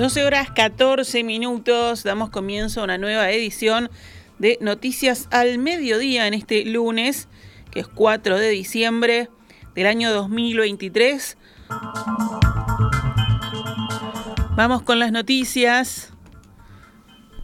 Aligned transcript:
12 0.00 0.24
horas 0.24 0.50
14 0.50 1.22
minutos, 1.24 2.04
damos 2.04 2.30
comienzo 2.30 2.80
a 2.80 2.84
una 2.84 2.96
nueva 2.96 3.30
edición 3.32 3.90
de 4.38 4.56
Noticias 4.62 5.28
al 5.30 5.58
Mediodía 5.58 6.26
en 6.26 6.32
este 6.32 6.64
lunes, 6.64 7.28
que 7.70 7.80
es 7.80 7.86
4 7.86 8.38
de 8.38 8.48
diciembre 8.48 9.28
del 9.74 9.86
año 9.86 10.10
2023. 10.10 11.36
Vamos 14.56 14.80
con 14.80 14.98
las 14.98 15.12
noticias. 15.12 16.14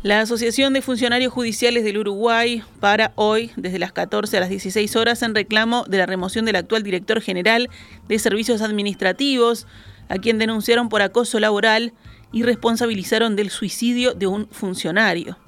La 0.03 0.23
Asociación 0.23 0.73
de 0.73 0.81
Funcionarios 0.81 1.35
Judiciales 1.35 1.85
del 1.85 1.99
Uruguay 1.99 2.63
para 2.81 3.13
hoy, 3.17 3.51
desde 3.57 3.79
las 3.79 3.93
14 3.93 4.35
a 4.39 4.41
las 4.41 4.49
16 4.49 4.97
horas, 4.97 5.23
en 5.23 5.35
reclamo 5.35 5.85
de 5.85 5.99
la 5.99 6.07
remoción 6.07 6.47
del 6.47 6.57
actual 6.57 6.83
director 6.83 7.21
general 7.21 7.69
de 8.09 8.19
Servicios 8.19 8.63
Administrativos, 8.63 9.67
a 10.09 10.17
quien 10.17 10.39
denunciaron 10.39 10.89
por 10.89 11.03
acoso 11.03 11.39
laboral 11.39 11.93
y 12.37 12.43
responsabilizaron 12.43 13.35
del 13.35 13.49
suicidio 13.49 14.13
de 14.13 14.27
un 14.27 14.47
funcionario. 14.51 15.39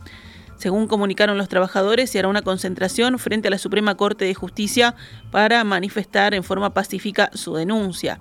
Según 0.57 0.87
comunicaron 0.87 1.37
los 1.37 1.51
trabajadores, 1.51 2.09
se 2.09 2.19
hará 2.19 2.29
una 2.29 2.41
concentración 2.41 3.19
frente 3.19 3.49
a 3.49 3.51
la 3.51 3.59
Suprema 3.59 3.95
Corte 3.95 4.25
de 4.25 4.33
Justicia 4.33 4.95
para 5.31 5.63
manifestar 5.65 6.33
en 6.33 6.43
forma 6.43 6.73
pacífica 6.73 7.29
su 7.35 7.53
denuncia. 7.53 8.21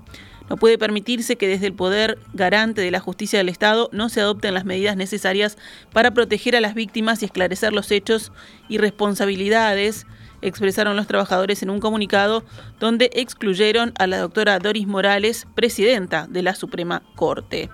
No 0.50 0.58
puede 0.58 0.78
permitirse 0.78 1.38
que 1.38 1.48
desde 1.48 1.68
el 1.68 1.76
poder 1.76 2.20
garante 2.34 2.82
de 2.82 2.92
la 2.92 3.00
justicia 3.00 3.40
del 3.40 3.48
Estado 3.48 3.90
no 3.94 4.10
se 4.10 4.20
adopten 4.20 4.54
las 4.54 4.66
medidas 4.66 4.98
necesarias 4.98 5.58
para 5.94 6.12
proteger 6.12 6.58
a 6.58 6.62
las 6.62 6.74
víctimas 6.74 7.22
y 7.22 7.26
esclarecer 7.26 7.72
los 7.72 7.90
hechos 7.90 8.34
y 8.68 8.80
responsabilidades, 8.80 10.06
expresaron 10.42 10.98
los 10.98 11.08
trabajadores 11.08 11.64
en 11.64 11.70
un 11.70 11.80
comunicado 11.80 12.44
donde 12.82 13.12
excluyeron 13.14 13.94
a 13.98 14.08
la 14.08 14.18
doctora 14.18 14.60
Doris 14.60 14.88
Morales, 14.88 15.48
presidenta 15.56 16.28
de 16.28 16.44
la 16.44 16.54
Suprema 16.54 17.02
Corte. 17.16 17.70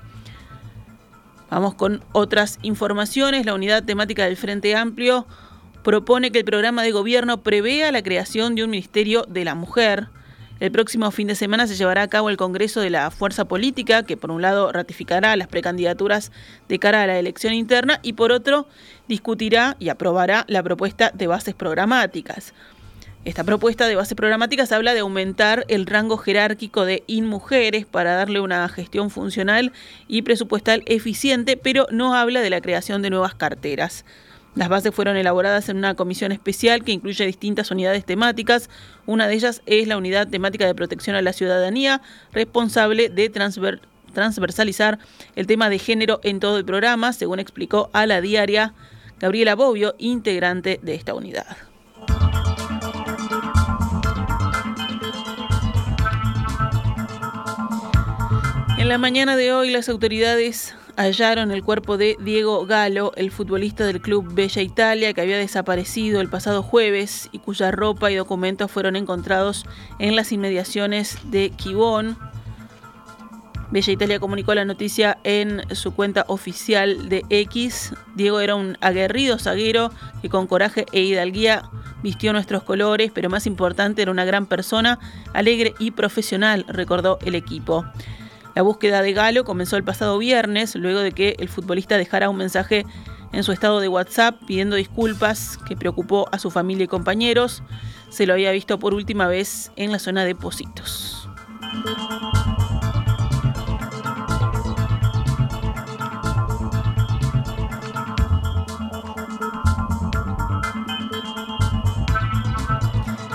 Vamos 1.49 1.75
con 1.75 2.03
otras 2.11 2.59
informaciones. 2.61 3.45
La 3.45 3.53
unidad 3.53 3.83
temática 3.83 4.25
del 4.25 4.37
Frente 4.37 4.75
Amplio 4.75 5.27
propone 5.83 6.31
que 6.31 6.39
el 6.39 6.45
programa 6.45 6.83
de 6.83 6.91
gobierno 6.91 7.43
prevea 7.43 7.91
la 7.91 8.01
creación 8.01 8.55
de 8.55 8.63
un 8.63 8.69
Ministerio 8.69 9.25
de 9.27 9.45
la 9.45 9.53
Mujer. 9.53 10.09
El 10.59 10.71
próximo 10.71 11.11
fin 11.11 11.27
de 11.27 11.35
semana 11.35 11.67
se 11.67 11.75
llevará 11.75 12.03
a 12.03 12.07
cabo 12.07 12.29
el 12.29 12.37
Congreso 12.37 12.79
de 12.79 12.89
la 12.89 13.11
Fuerza 13.11 13.45
Política, 13.45 14.03
que 14.03 14.15
por 14.15 14.31
un 14.31 14.41
lado 14.41 14.71
ratificará 14.71 15.35
las 15.35 15.47
precandidaturas 15.47 16.31
de 16.69 16.79
cara 16.79 17.03
a 17.03 17.07
la 17.07 17.19
elección 17.19 17.53
interna 17.53 17.99
y 18.01 18.13
por 18.13 18.31
otro 18.31 18.67
discutirá 19.07 19.75
y 19.79 19.89
aprobará 19.89 20.45
la 20.47 20.63
propuesta 20.63 21.11
de 21.13 21.27
bases 21.27 21.53
programáticas. 21.53 22.53
Esta 23.25 23.45
propuesta 23.45 23.87
de 23.87 23.95
bases 23.95 24.15
programáticas 24.15 24.73
habla 24.73 24.93
de 24.93 24.99
aumentar 24.99 25.63
el 25.69 25.85
rango 25.85 26.17
jerárquico 26.17 26.83
de 26.83 27.03
InMujeres 27.07 27.85
para 27.85 28.15
darle 28.15 28.41
una 28.41 28.67
gestión 28.67 29.09
funcional 29.09 29.71
y 30.09 30.23
presupuestal 30.23 30.83
eficiente, 30.87 31.55
pero 31.55 31.87
no 31.89 32.15
habla 32.15 32.41
de 32.41 32.49
la 32.49 32.59
creación 32.59 33.01
de 33.01 33.09
nuevas 33.09 33.33
carteras. 33.33 34.03
Las 34.55 34.67
bases 34.67 34.93
fueron 34.93 35.15
elaboradas 35.15 35.69
en 35.69 35.77
una 35.77 35.95
comisión 35.95 36.33
especial 36.33 36.83
que 36.83 36.91
incluye 36.91 37.25
distintas 37.25 37.71
unidades 37.71 38.03
temáticas. 38.03 38.69
Una 39.05 39.25
de 39.25 39.35
ellas 39.35 39.61
es 39.67 39.87
la 39.87 39.95
Unidad 39.95 40.27
Temática 40.27 40.65
de 40.65 40.75
Protección 40.75 41.15
a 41.15 41.21
la 41.21 41.31
Ciudadanía, 41.31 42.01
responsable 42.33 43.07
de 43.07 43.31
transversalizar 44.13 44.99
el 45.37 45.47
tema 45.47 45.69
de 45.69 45.79
género 45.79 46.19
en 46.23 46.41
todo 46.41 46.57
el 46.57 46.65
programa, 46.65 47.13
según 47.13 47.39
explicó 47.39 47.89
a 47.93 48.05
la 48.05 48.19
diaria 48.19 48.73
Gabriela 49.21 49.55
Bobbio, 49.55 49.95
integrante 49.97 50.81
de 50.83 50.95
esta 50.95 51.13
unidad. 51.13 51.72
En 58.83 58.89
la 58.89 58.97
mañana 58.97 59.37
de 59.37 59.53
hoy 59.53 59.71
las 59.71 59.87
autoridades 59.87 60.75
hallaron 60.97 61.51
el 61.51 61.63
cuerpo 61.63 61.95
de 61.95 62.17
Diego 62.19 62.65
Galo, 62.65 63.13
el 63.15 63.31
futbolista 63.31 63.85
del 63.85 64.01
club 64.01 64.33
Bella 64.33 64.61
Italia 64.61 65.13
que 65.13 65.21
había 65.21 65.37
desaparecido 65.37 66.19
el 66.19 66.27
pasado 66.27 66.61
jueves 66.61 67.29
y 67.31 67.39
cuya 67.39 67.71
ropa 67.71 68.11
y 68.11 68.15
documentos 68.15 68.69
fueron 68.69 68.97
encontrados 68.97 69.65
en 69.99 70.17
las 70.17 70.33
inmediaciones 70.33 71.17
de 71.31 71.51
Quibón. 71.51 72.17
Bella 73.71 73.93
Italia 73.93 74.19
comunicó 74.19 74.53
la 74.53 74.65
noticia 74.65 75.17
en 75.23 75.61
su 75.73 75.95
cuenta 75.95 76.25
oficial 76.27 77.07
de 77.07 77.23
X. 77.29 77.93
Diego 78.15 78.41
era 78.41 78.55
un 78.55 78.77
aguerrido 78.81 79.39
zaguero 79.39 79.91
que 80.21 80.27
con 80.27 80.45
coraje 80.45 80.87
e 80.91 80.99
hidalguía 81.03 81.63
vistió 82.03 82.33
nuestros 82.33 82.63
colores, 82.63 83.11
pero 83.15 83.29
más 83.29 83.47
importante 83.47 84.01
era 84.01 84.11
una 84.11 84.25
gran 84.25 84.45
persona, 84.45 84.99
alegre 85.31 85.73
y 85.79 85.91
profesional, 85.91 86.65
recordó 86.67 87.17
el 87.23 87.35
equipo. 87.35 87.85
La 88.55 88.61
búsqueda 88.61 89.01
de 89.01 89.13
Galo 89.13 89.43
comenzó 89.45 89.77
el 89.77 89.83
pasado 89.83 90.17
viernes, 90.17 90.75
luego 90.75 90.99
de 90.99 91.11
que 91.11 91.35
el 91.39 91.49
futbolista 91.49 91.97
dejara 91.97 92.29
un 92.29 92.37
mensaje 92.37 92.85
en 93.31 93.43
su 93.43 93.51
estado 93.51 93.79
de 93.79 93.87
WhatsApp 93.87 94.39
pidiendo 94.45 94.75
disculpas 94.75 95.57
que 95.67 95.75
preocupó 95.75 96.27
a 96.31 96.37
su 96.37 96.51
familia 96.51 96.83
y 96.85 96.87
compañeros. 96.87 97.63
Se 98.09 98.27
lo 98.27 98.33
había 98.33 98.51
visto 98.51 98.77
por 98.77 98.93
última 98.93 99.27
vez 99.27 99.71
en 99.75 99.91
la 99.91 99.99
zona 99.99 100.23
de 100.23 100.35
Positos. 100.35 101.27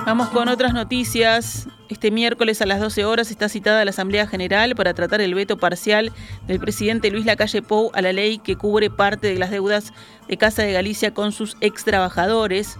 'Vamos 0.08 0.28
con 0.30 0.48
otras 0.48 0.72
noticias. 0.72 1.68
Este 1.88 2.10
miércoles 2.10 2.60
a 2.60 2.66
las 2.66 2.80
12 2.80 3.06
horas 3.06 3.30
está 3.30 3.48
citada 3.48 3.84
la 3.84 3.90
Asamblea 3.90 4.26
General 4.26 4.74
para 4.74 4.92
tratar 4.92 5.22
el 5.22 5.34
veto 5.34 5.56
parcial 5.56 6.12
del 6.46 6.60
presidente 6.60 7.10
Luis 7.10 7.24
Lacalle 7.24 7.62
Pou 7.62 7.90
a 7.94 8.02
la 8.02 8.12
ley 8.12 8.38
que 8.38 8.56
cubre 8.56 8.90
parte 8.90 9.28
de 9.28 9.38
las 9.38 9.50
deudas 9.50 9.94
de 10.28 10.36
Casa 10.36 10.62
de 10.62 10.72
Galicia 10.72 11.14
con 11.14 11.32
sus 11.32 11.56
ex 11.62 11.84
trabajadores. 11.84 12.76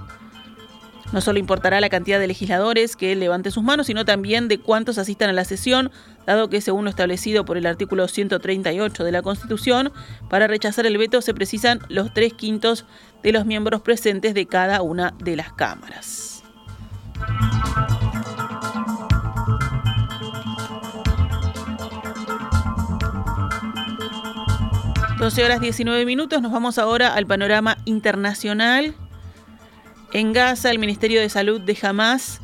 No 1.11 1.23
solo 1.23 1.39
importará 1.39 1.81
la 1.81 1.89
cantidad 1.89 2.21
de 2.21 2.27
legisladores 2.27 2.97
que 2.97 3.17
levante 3.17 3.51
sus 3.51 3.63
manos, 3.63 3.87
sino 3.87 4.05
también 4.05 4.47
de 4.47 4.59
cuántos 4.59 4.99
asistan 4.99 5.31
a 5.31 5.33
la 5.33 5.47
sesión, 5.47 5.91
dado 6.27 6.51
que 6.51 6.61
según 6.61 6.85
lo 6.85 6.91
establecido 6.91 7.47
por 7.47 7.57
el 7.57 7.65
artículo 7.65 8.09
138 8.09 9.05
de 9.05 9.13
la 9.13 9.23
Constitución, 9.23 9.91
para 10.29 10.49
rechazar 10.49 10.85
el 10.85 10.99
veto 10.99 11.23
se 11.23 11.33
precisan 11.33 11.81
los 11.89 12.13
tres 12.13 12.35
quintos 12.35 12.85
de 13.23 13.33
los 13.33 13.47
miembros 13.47 13.81
presentes 13.81 14.35
de 14.35 14.45
cada 14.45 14.83
una 14.83 15.15
de 15.19 15.37
las 15.37 15.51
cámaras. 15.55 16.43
12 25.28 25.44
horas 25.44 25.61
19 25.61 26.06
minutos, 26.06 26.41
nos 26.41 26.53
vamos 26.53 26.78
ahora 26.78 27.12
al 27.12 27.27
panorama 27.27 27.77
internacional. 27.84 28.94
En 30.15 30.33
Gaza, 30.33 30.71
el 30.71 30.78
Ministerio 30.78 31.21
de 31.21 31.28
Salud 31.28 31.61
de 31.61 31.77
Hamas 31.83 32.41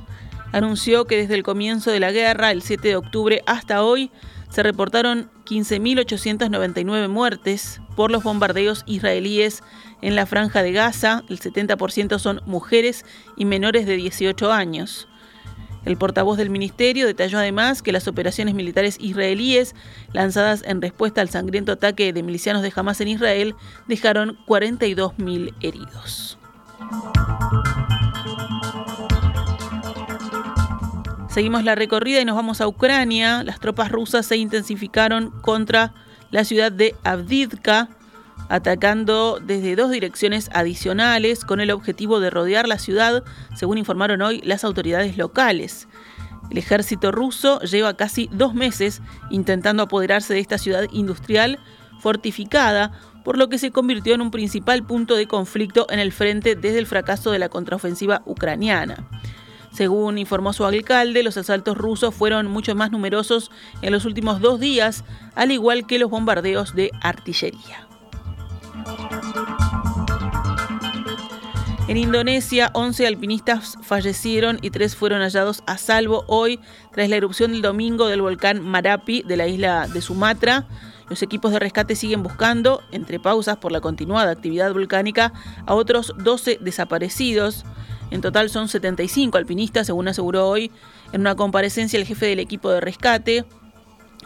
anunció 0.53 1.06
que 1.06 1.17
desde 1.17 1.33
el 1.33 1.43
comienzo 1.43 1.91
de 1.91 1.99
la 1.99 2.12
guerra, 2.12 2.50
el 2.50 2.61
7 2.61 2.87
de 2.87 2.97
octubre 2.97 3.43
hasta 3.47 3.83
hoy, 3.83 4.11
se 4.50 4.62
reportaron 4.62 5.31
15.899 5.47 7.09
muertes 7.09 7.81
por 7.97 8.11
los 8.11 8.23
bombardeos 8.23 8.83
israelíes 8.84 9.62
en 10.03 10.15
la 10.15 10.27
franja 10.27 10.62
de 10.62 10.73
Gaza. 10.73 11.23
El 11.31 11.41
70% 11.41 12.19
son 12.19 12.43
mujeres 12.44 13.06
y 13.39 13.47
menores 13.47 13.87
de 13.87 13.97
18 13.97 14.53
años. 14.53 15.09
El 15.84 15.97
portavoz 15.97 16.37
del 16.39 16.50
ministerio 16.50 17.06
detalló 17.06 17.39
además 17.39 17.83
que 17.83 17.93
las 17.93 18.09
operaciones 18.09 18.55
militares 18.55 18.97
israelíes 19.00 19.75
lanzadas 20.12 20.62
en 20.67 20.81
respuesta 20.81 21.20
al 21.20 21.29
sangriento 21.29 21.73
ataque 21.73 22.12
de 22.12 22.23
milicianos 22.23 22.62
de 22.62 22.73
Hamas 22.75 23.00
en 23.00 23.09
Israel 23.09 23.55
dejaron 23.87 24.38
42.000 24.47 25.55
heridos. 25.61 26.38
Seguimos 31.29 31.64
la 31.64 31.75
recorrida 31.75 32.20
y 32.20 32.25
nos 32.25 32.37
vamos 32.37 32.61
a 32.61 32.69
Ucrania. 32.69 33.43
Las 33.43 33.59
tropas 33.59 33.91
rusas 33.91 34.25
se 34.25 34.37
intensificaron 34.37 35.32
contra 35.41 35.93
la 36.31 36.44
ciudad 36.44 36.70
de 36.70 36.94
Avdivka, 37.03 37.88
atacando 38.49 39.41
desde 39.43 39.77
dos 39.77 39.91
direcciones 39.91 40.51
adicionales 40.53 41.45
con 41.45 41.61
el 41.61 41.71
objetivo 41.71 42.21
de 42.21 42.31
rodear 42.31 42.69
la 42.69 42.79
ciudad, 42.79 43.25
según 43.55 43.79
informaron 43.79 44.23
hoy 44.23 44.41
las 44.45 44.65
autoridades 44.65 45.17
locales. 45.17 45.89
El 46.51 46.59
ejército 46.59 47.11
ruso 47.11 47.61
lleva 47.61 47.97
casi 47.97 48.29
dos 48.33 48.55
meses 48.55 49.01
intentando 49.31 49.83
apoderarse 49.83 50.35
de 50.35 50.41
esta 50.41 50.59
ciudad 50.59 50.85
industrial 50.93 51.59
fortificada, 52.01 52.93
por 53.25 53.39
lo 53.39 53.49
que 53.49 53.59
se 53.59 53.71
convirtió 53.71 54.15
en 54.15 54.21
un 54.21 54.31
principal 54.31 54.85
punto 54.85 55.15
de 55.17 55.27
conflicto 55.27 55.87
en 55.89 55.99
el 55.99 56.13
frente 56.13 56.55
desde 56.55 56.79
el 56.79 56.87
fracaso 56.87 57.31
de 57.31 57.39
la 57.39 57.49
contraofensiva 57.49 58.23
ucraniana. 58.27 59.09
Según 59.73 60.19
informó 60.19 60.53
su 60.53 60.65
alcalde, 60.65 61.25
los 61.25 61.37
asaltos 61.37 61.77
rusos 61.77 62.15
fueron 62.15 62.47
mucho 62.47 62.77
más 62.77 62.93
numerosos 62.93 63.51
en 63.83 63.93
los 63.93 64.05
últimos 64.05 64.41
dos 64.41 64.61
días, 64.61 65.05
al 65.35 65.51
igual 65.51 65.87
que 65.87 65.99
los 65.99 66.11
bombardeos 66.11 66.77
de 66.77 66.93
artillería. 67.01 67.84
En 71.87 71.99
Indonesia, 71.99 72.71
11 72.73 73.07
alpinistas 73.07 73.77
fallecieron 73.83 74.59
y 74.63 74.71
3 74.71 74.97
fueron 74.97 75.21
hallados 75.21 75.63
a 75.67 75.77
salvo 75.77 76.25
hoy 76.29 76.59
tras 76.93 77.11
la 77.11 77.17
erupción 77.17 77.53
del 77.53 77.61
domingo 77.61 78.09
del 78.09 78.23
volcán 78.23 78.63
Marapi 78.63 79.23
de 79.23 79.37
la 79.37 79.47
isla 79.47 79.87
de 79.87 80.01
Sumatra. 80.01 80.67
Los 81.11 81.23
equipos 81.23 81.53
de 81.53 81.59
rescate 81.59 81.95
siguen 81.95 82.23
buscando, 82.23 82.81
entre 82.91 83.21
pausas 83.21 83.59
por 83.59 83.71
la 83.71 83.83
continuada 83.83 84.33
actividad 84.33 84.73
volcánica, 84.73 85.35
a 85.67 85.75
otros 85.75 86.15
12 86.17 86.59
desaparecidos. 86.63 87.67
En 88.11 88.23
total 88.23 88.49
son 88.49 88.69
75 88.69 89.37
alpinistas, 89.37 89.87
según 89.87 90.09
aseguró 90.09 90.49
hoy 90.49 90.73
en 91.13 91.21
una 91.21 91.35
comparecencia 91.35 91.99
el 91.99 92.07
jefe 92.07 92.25
del 92.27 92.39
equipo 92.39 92.71
de 92.71 92.81
rescate. 92.81 93.45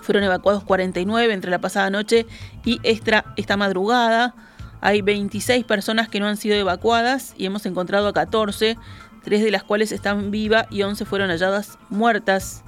Fueron 0.00 0.22
evacuados 0.22 0.62
49 0.62 1.34
entre 1.34 1.50
la 1.50 1.60
pasada 1.60 1.90
noche 1.90 2.24
y 2.64 2.78
esta, 2.84 3.24
esta 3.36 3.56
madrugada. 3.56 4.36
Hay 4.80 5.02
26 5.02 5.64
personas 5.64 6.08
que 6.08 6.20
no 6.20 6.26
han 6.26 6.36
sido 6.36 6.56
evacuadas 6.56 7.34
y 7.36 7.46
hemos 7.46 7.66
encontrado 7.66 8.08
a 8.08 8.12
14, 8.12 8.76
tres 9.24 9.42
de 9.42 9.50
las 9.50 9.64
cuales 9.64 9.92
están 9.92 10.30
vivas 10.30 10.66
y 10.70 10.82
11 10.82 11.04
fueron 11.04 11.30
halladas 11.30 11.78
muertas, 11.88 12.64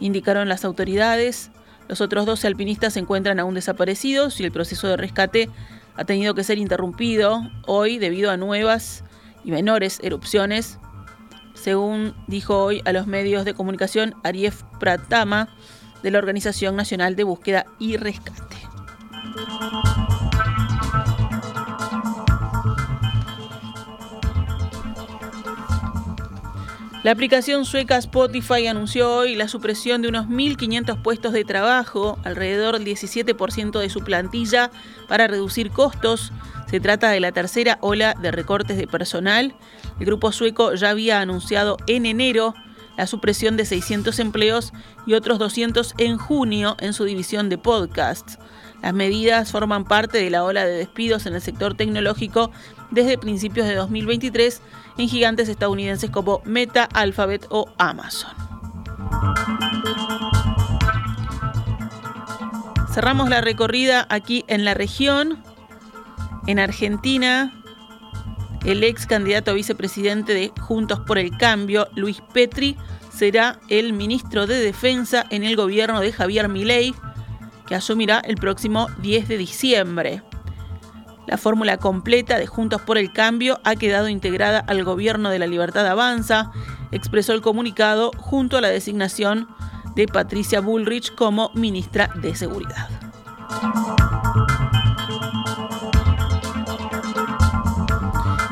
indicaron 0.00 0.48
las 0.48 0.64
autoridades. 0.64 1.50
Los 1.88 2.00
otros 2.00 2.26
12 2.26 2.46
alpinistas 2.46 2.94
se 2.94 3.00
encuentran 3.00 3.40
aún 3.40 3.54
desaparecidos 3.54 4.40
y 4.40 4.44
el 4.44 4.52
proceso 4.52 4.88
de 4.88 4.96
rescate 4.96 5.50
ha 5.96 6.04
tenido 6.04 6.34
que 6.34 6.44
ser 6.44 6.58
interrumpido 6.58 7.42
hoy 7.66 7.98
debido 7.98 8.30
a 8.30 8.36
nuevas 8.36 9.04
y 9.44 9.50
menores 9.50 10.00
erupciones, 10.02 10.78
según 11.54 12.14
dijo 12.26 12.58
hoy 12.64 12.82
a 12.84 12.92
los 12.92 13.06
medios 13.06 13.44
de 13.44 13.54
comunicación 13.54 14.14
Arief 14.24 14.62
Pratama 14.80 15.48
de 16.02 16.10
la 16.10 16.18
Organización 16.18 16.76
Nacional 16.76 17.16
de 17.16 17.24
Búsqueda 17.24 17.66
y 17.78 17.96
Rescate. 17.96 18.56
La 27.04 27.10
aplicación 27.10 27.66
sueca 27.66 27.98
Spotify 27.98 28.66
anunció 28.66 29.14
hoy 29.14 29.36
la 29.36 29.46
supresión 29.46 30.00
de 30.00 30.08
unos 30.08 30.26
1.500 30.26 31.02
puestos 31.02 31.34
de 31.34 31.44
trabajo, 31.44 32.18
alrededor 32.24 32.78
del 32.78 32.86
17% 32.86 33.78
de 33.78 33.90
su 33.90 34.00
plantilla, 34.00 34.70
para 35.06 35.26
reducir 35.26 35.70
costos. 35.70 36.32
Se 36.66 36.80
trata 36.80 37.10
de 37.10 37.20
la 37.20 37.30
tercera 37.30 37.76
ola 37.82 38.14
de 38.14 38.30
recortes 38.30 38.78
de 38.78 38.86
personal. 38.86 39.54
El 40.00 40.06
grupo 40.06 40.32
sueco 40.32 40.72
ya 40.72 40.88
había 40.88 41.20
anunciado 41.20 41.76
en 41.88 42.06
enero 42.06 42.54
la 42.96 43.06
supresión 43.06 43.58
de 43.58 43.66
600 43.66 44.18
empleos 44.18 44.72
y 45.06 45.12
otros 45.12 45.38
200 45.38 45.96
en 45.98 46.16
junio 46.16 46.74
en 46.80 46.94
su 46.94 47.04
división 47.04 47.50
de 47.50 47.58
podcasts. 47.58 48.38
Las 48.84 48.92
medidas 48.92 49.50
forman 49.50 49.86
parte 49.86 50.18
de 50.18 50.28
la 50.28 50.44
ola 50.44 50.66
de 50.66 50.76
despidos 50.76 51.24
en 51.24 51.32
el 51.32 51.40
sector 51.40 51.74
tecnológico 51.74 52.50
desde 52.90 53.16
principios 53.16 53.66
de 53.66 53.76
2023 53.76 54.60
en 54.98 55.08
gigantes 55.08 55.48
estadounidenses 55.48 56.10
como 56.10 56.42
Meta, 56.44 56.86
Alphabet 56.92 57.46
o 57.48 57.66
Amazon. 57.78 58.30
Cerramos 62.92 63.30
la 63.30 63.40
recorrida 63.40 64.06
aquí 64.10 64.44
en 64.48 64.66
la 64.66 64.74
región. 64.74 65.42
En 66.46 66.58
Argentina, 66.58 67.54
el 68.66 68.84
ex 68.84 69.06
candidato 69.06 69.52
a 69.52 69.54
vicepresidente 69.54 70.34
de 70.34 70.52
Juntos 70.60 71.00
por 71.00 71.16
el 71.16 71.34
Cambio, 71.38 71.88
Luis 71.94 72.20
Petri, 72.34 72.76
será 73.10 73.60
el 73.70 73.94
ministro 73.94 74.46
de 74.46 74.60
Defensa 74.60 75.24
en 75.30 75.42
el 75.42 75.56
gobierno 75.56 76.00
de 76.00 76.12
Javier 76.12 76.50
Milei, 76.50 76.94
que 77.66 77.74
asumirá 77.74 78.20
el 78.20 78.36
próximo 78.36 78.88
10 78.98 79.28
de 79.28 79.38
diciembre. 79.38 80.22
La 81.26 81.38
fórmula 81.38 81.78
completa 81.78 82.38
de 82.38 82.46
Juntos 82.46 82.82
por 82.82 82.98
el 82.98 83.12
Cambio 83.12 83.60
ha 83.64 83.76
quedado 83.76 84.08
integrada 84.08 84.58
al 84.58 84.84
Gobierno 84.84 85.30
de 85.30 85.38
la 85.38 85.46
Libertad 85.46 85.86
Avanza, 85.86 86.50
expresó 86.92 87.32
el 87.32 87.40
comunicado 87.40 88.10
junto 88.18 88.58
a 88.58 88.60
la 88.60 88.68
designación 88.68 89.48
de 89.96 90.06
Patricia 90.06 90.60
Bullrich 90.60 91.14
como 91.14 91.50
ministra 91.54 92.10
de 92.16 92.34
Seguridad. 92.34 92.88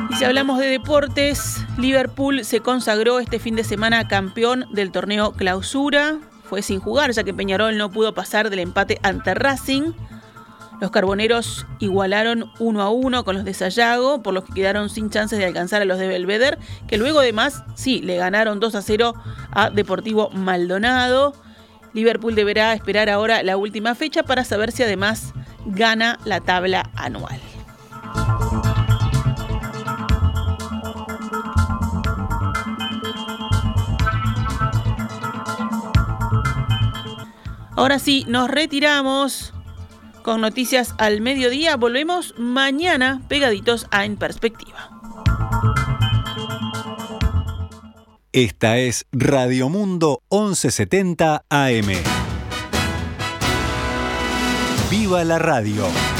Y 0.08 0.14
si 0.14 0.24
hablamos 0.24 0.58
de 0.58 0.68
deportes, 0.68 1.64
Liverpool 1.76 2.44
se 2.44 2.60
consagró 2.60 3.18
este 3.18 3.38
fin 3.38 3.54
de 3.54 3.64
semana 3.64 4.08
campeón 4.08 4.66
del 4.72 4.92
torneo 4.92 5.32
Clausura. 5.32 6.18
Fue 6.52 6.60
sin 6.60 6.80
jugar 6.80 7.10
ya 7.12 7.24
que 7.24 7.32
Peñarol 7.32 7.78
no 7.78 7.90
pudo 7.90 8.12
pasar 8.12 8.50
del 8.50 8.58
empate 8.58 9.00
ante 9.02 9.32
Racing. 9.32 9.94
Los 10.82 10.90
carboneros 10.90 11.66
igualaron 11.78 12.52
uno 12.58 12.82
a 12.82 12.90
uno 12.90 13.24
con 13.24 13.36
los 13.36 13.46
de 13.46 13.54
Sayago, 13.54 14.22
por 14.22 14.34
los 14.34 14.44
que 14.44 14.52
quedaron 14.52 14.90
sin 14.90 15.08
chances 15.08 15.38
de 15.38 15.46
alcanzar 15.46 15.80
a 15.80 15.86
los 15.86 15.98
de 15.98 16.08
Belvedere, 16.08 16.58
que 16.86 16.98
luego 16.98 17.20
además, 17.20 17.64
sí, 17.74 18.02
le 18.02 18.18
ganaron 18.18 18.60
2 18.60 18.74
a 18.74 18.82
0 18.82 19.14
a 19.50 19.70
Deportivo 19.70 20.28
Maldonado. 20.28 21.32
Liverpool 21.94 22.34
deberá 22.34 22.74
esperar 22.74 23.08
ahora 23.08 23.42
la 23.42 23.56
última 23.56 23.94
fecha 23.94 24.22
para 24.22 24.44
saber 24.44 24.72
si 24.72 24.82
además 24.82 25.32
gana 25.64 26.18
la 26.26 26.42
tabla 26.42 26.90
anual. 26.96 27.40
Ahora 37.82 37.98
sí, 37.98 38.24
nos 38.28 38.48
retiramos 38.48 39.52
con 40.22 40.40
noticias 40.40 40.94
al 40.98 41.20
mediodía. 41.20 41.76
Volvemos 41.76 42.32
mañana 42.38 43.22
pegaditos 43.26 43.88
a 43.90 44.04
En 44.04 44.16
Perspectiva. 44.16 44.88
Esta 48.30 48.78
es 48.78 49.04
Radio 49.10 49.68
Mundo 49.68 50.22
1170 50.30 51.44
AM. 51.50 51.88
¡Viva 54.88 55.24
la 55.24 55.40
radio! 55.40 56.11